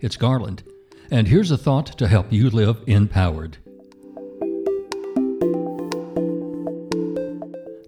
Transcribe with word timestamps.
it's 0.00 0.16
Garland. 0.16 0.62
And 1.10 1.26
here's 1.28 1.50
a 1.50 1.58
thought 1.58 1.86
to 1.98 2.08
help 2.08 2.32
you 2.32 2.50
live 2.50 2.82
empowered. 2.86 3.58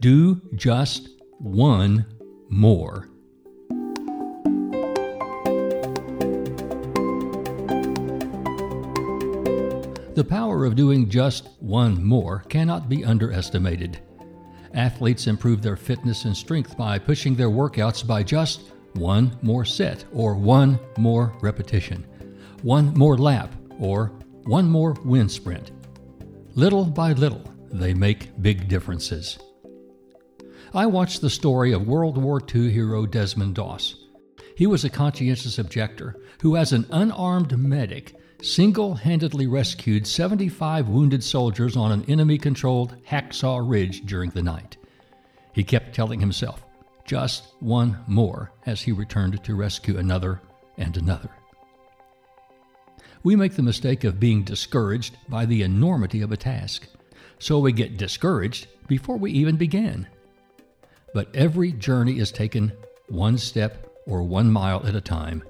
Do 0.00 0.40
just 0.54 1.08
one 1.38 2.06
more. 2.48 3.08
The 10.14 10.24
power 10.28 10.64
of 10.64 10.76
doing 10.76 11.08
just 11.08 11.48
one 11.60 12.04
more 12.04 12.40
cannot 12.48 12.88
be 12.88 13.04
underestimated. 13.04 13.98
Athletes 14.74 15.26
improve 15.26 15.62
their 15.62 15.76
fitness 15.76 16.24
and 16.24 16.36
strength 16.36 16.76
by 16.76 16.98
pushing 16.98 17.34
their 17.34 17.48
workouts 17.48 18.06
by 18.06 18.22
just 18.22 18.73
one 18.94 19.36
more 19.42 19.64
set 19.64 20.04
or 20.12 20.34
one 20.34 20.78
more 20.98 21.32
repetition, 21.40 22.06
one 22.62 22.94
more 22.94 23.18
lap 23.18 23.52
or 23.78 24.12
one 24.44 24.68
more 24.68 24.92
wind 25.04 25.30
sprint. 25.30 25.70
Little 26.54 26.84
by 26.84 27.12
little, 27.12 27.42
they 27.70 27.94
make 27.94 28.40
big 28.40 28.68
differences. 28.68 29.38
I 30.72 30.86
watched 30.86 31.20
the 31.20 31.30
story 31.30 31.72
of 31.72 31.86
World 31.86 32.18
War 32.18 32.40
II 32.54 32.70
hero 32.70 33.06
Desmond 33.06 33.54
Doss. 33.54 33.96
He 34.56 34.66
was 34.66 34.84
a 34.84 34.90
conscientious 34.90 35.58
objector 35.58 36.16
who, 36.42 36.56
as 36.56 36.72
an 36.72 36.86
unarmed 36.90 37.58
medic, 37.58 38.14
single 38.42 38.94
handedly 38.94 39.46
rescued 39.46 40.06
75 40.06 40.88
wounded 40.88 41.24
soldiers 41.24 41.76
on 41.76 41.90
an 41.90 42.04
enemy 42.06 42.38
controlled 42.38 42.96
Hacksaw 43.08 43.68
Ridge 43.68 44.02
during 44.06 44.30
the 44.30 44.42
night. 44.42 44.76
He 45.52 45.64
kept 45.64 45.94
telling 45.94 46.20
himself, 46.20 46.63
just 47.04 47.54
one 47.60 47.98
more, 48.06 48.50
as 48.66 48.82
he 48.82 48.92
returned 48.92 49.42
to 49.44 49.54
rescue 49.54 49.98
another 49.98 50.40
and 50.76 50.96
another. 50.96 51.30
We 53.22 53.36
make 53.36 53.54
the 53.54 53.62
mistake 53.62 54.04
of 54.04 54.20
being 54.20 54.42
discouraged 54.42 55.16
by 55.28 55.46
the 55.46 55.62
enormity 55.62 56.20
of 56.22 56.32
a 56.32 56.36
task, 56.36 56.86
so 57.38 57.58
we 57.58 57.72
get 57.72 57.96
discouraged 57.96 58.66
before 58.86 59.16
we 59.16 59.32
even 59.32 59.56
begin. 59.56 60.06
But 61.14 61.34
every 61.34 61.72
journey 61.72 62.18
is 62.18 62.32
taken 62.32 62.72
one 63.08 63.38
step 63.38 63.88
or 64.06 64.22
one 64.22 64.50
mile 64.50 64.86
at 64.86 64.94
a 64.94 65.00
time. 65.00 65.42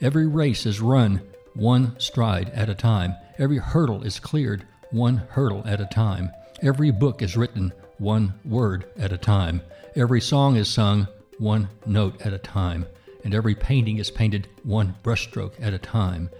Every 0.00 0.26
race 0.26 0.66
is 0.66 0.80
run 0.80 1.22
one 1.54 1.98
stride 1.98 2.50
at 2.50 2.68
a 2.68 2.74
time. 2.74 3.14
Every 3.38 3.58
hurdle 3.58 4.02
is 4.02 4.18
cleared 4.18 4.66
one 4.94 5.16
hurdle 5.16 5.62
at 5.66 5.80
a 5.80 5.86
time. 5.86 6.30
Every 6.62 6.92
book 6.92 7.20
is 7.20 7.36
written 7.36 7.72
one 7.98 8.34
word 8.44 8.86
at 8.96 9.12
a 9.12 9.18
time. 9.18 9.60
Every 9.96 10.20
song 10.20 10.56
is 10.56 10.68
sung 10.68 11.08
one 11.38 11.68
note 11.84 12.20
at 12.22 12.32
a 12.32 12.38
time. 12.38 12.86
And 13.24 13.34
every 13.34 13.54
painting 13.54 13.98
is 13.98 14.10
painted 14.10 14.46
one 14.62 14.94
brushstroke 15.02 15.52
at 15.60 15.74
a 15.74 15.78
time. 15.78 16.30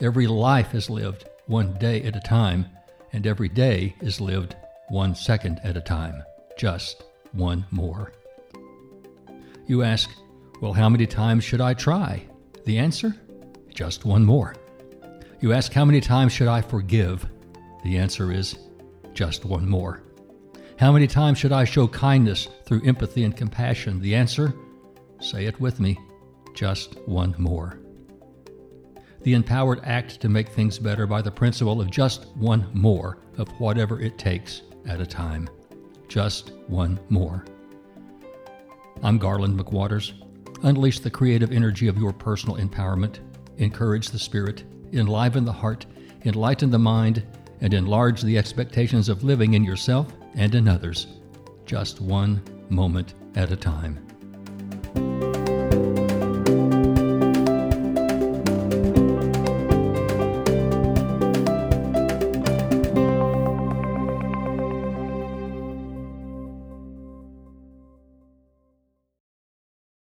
Every 0.00 0.26
life 0.26 0.74
is 0.74 0.90
lived 0.90 1.24
one 1.46 1.74
day 1.78 2.02
at 2.02 2.14
a 2.14 2.20
time. 2.20 2.66
And 3.12 3.26
every 3.26 3.48
day 3.48 3.94
is 4.02 4.20
lived 4.20 4.56
one 4.88 5.14
second 5.14 5.60
at 5.64 5.76
a 5.76 5.80
time. 5.80 6.22
Just 6.58 7.04
one 7.32 7.64
more. 7.70 8.12
You 9.66 9.82
ask, 9.82 10.10
well, 10.60 10.74
how 10.74 10.88
many 10.88 11.06
times 11.06 11.44
should 11.44 11.62
I 11.62 11.72
try? 11.72 12.24
The 12.66 12.78
answer? 12.78 13.16
Just 13.72 14.04
one 14.04 14.24
more. 14.24 14.54
You 15.40 15.52
ask, 15.52 15.72
How 15.72 15.84
many 15.84 16.00
times 16.00 16.32
should 16.32 16.46
I 16.46 16.60
forgive? 16.60 17.26
The 17.82 17.98
answer 17.98 18.32
is 18.32 18.56
just 19.12 19.44
one 19.44 19.68
more. 19.68 20.02
How 20.78 20.92
many 20.92 21.06
times 21.06 21.38
should 21.38 21.52
I 21.52 21.64
show 21.64 21.86
kindness 21.88 22.48
through 22.64 22.82
empathy 22.84 23.24
and 23.24 23.36
compassion? 23.36 24.00
The 24.00 24.14
answer, 24.14 24.54
say 25.20 25.46
it 25.46 25.60
with 25.60 25.80
me, 25.80 25.98
just 26.54 26.96
one 27.06 27.34
more. 27.38 27.78
The 29.22 29.34
empowered 29.34 29.80
act 29.84 30.20
to 30.20 30.28
make 30.28 30.48
things 30.48 30.78
better 30.78 31.06
by 31.06 31.22
the 31.22 31.30
principle 31.30 31.80
of 31.80 31.90
just 31.90 32.26
one 32.36 32.68
more 32.72 33.18
of 33.38 33.48
whatever 33.60 34.00
it 34.00 34.18
takes 34.18 34.62
at 34.86 35.00
a 35.00 35.06
time. 35.06 35.48
Just 36.08 36.52
one 36.66 36.98
more. 37.08 37.44
I'm 39.02 39.18
Garland 39.18 39.58
McWaters. 39.58 40.12
Unleash 40.64 41.00
the 41.00 41.10
creative 41.10 41.52
energy 41.52 41.88
of 41.88 41.98
your 41.98 42.12
personal 42.12 42.56
empowerment, 42.56 43.18
encourage 43.58 44.10
the 44.10 44.18
spirit, 44.18 44.64
enliven 44.92 45.44
the 45.44 45.52
heart, 45.52 45.86
enlighten 46.24 46.70
the 46.70 46.78
mind, 46.78 47.24
and 47.62 47.72
enlarge 47.72 48.20
the 48.20 48.36
expectations 48.36 49.08
of 49.08 49.24
living 49.24 49.54
in 49.54 49.64
yourself 49.64 50.12
and 50.34 50.54
in 50.54 50.68
others, 50.68 51.06
just 51.64 52.00
one 52.00 52.42
moment 52.68 53.14
at 53.34 53.50
a 53.50 53.56
time. 53.56 54.11